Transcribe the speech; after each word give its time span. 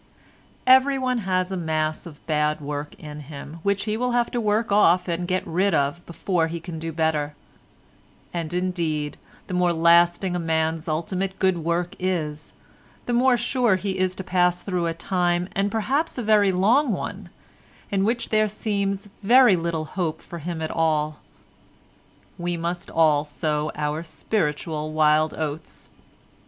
Everyone 0.65 1.19
has 1.19 1.51
a 1.51 1.55
mass 1.55 2.07
of 2.07 2.25
bad 2.25 2.59
work 2.59 2.95
in 2.95 3.19
him 3.19 3.59
which 3.61 3.83
he 3.83 3.95
will 3.97 4.13
have 4.13 4.31
to 4.31 4.41
work 4.41 4.71
off 4.71 5.07
and 5.07 5.27
get 5.27 5.45
rid 5.45 5.75
of 5.75 6.03
before 6.07 6.47
he 6.47 6.59
can 6.59 6.79
do 6.79 6.91
better—and 6.91 8.51
indeed, 8.51 9.17
the 9.45 9.53
more 9.53 9.71
lasting 9.71 10.35
a 10.35 10.39
man's 10.39 10.87
ultimate 10.87 11.37
good 11.37 11.59
work 11.59 11.93
is, 11.99 12.51
the 13.05 13.13
more 13.13 13.37
sure 13.37 13.75
he 13.75 13.99
is 13.99 14.15
to 14.15 14.23
pass 14.23 14.63
through 14.63 14.87
a 14.87 14.95
time, 14.95 15.47
and 15.55 15.69
perhaps 15.69 16.17
a 16.17 16.23
very 16.23 16.51
long 16.51 16.91
one, 16.91 17.29
in 17.91 18.03
which 18.03 18.29
there 18.29 18.47
seems 18.47 19.07
very 19.21 19.55
little 19.55 19.85
hope 19.85 20.19
for 20.23 20.39
him 20.39 20.63
at 20.63 20.71
all. 20.71 21.19
We 22.39 22.57
must 22.57 22.89
all 22.89 23.23
sow 23.23 23.71
our 23.75 24.01
spiritual 24.01 24.93
wild 24.93 25.35
oats. 25.35 25.91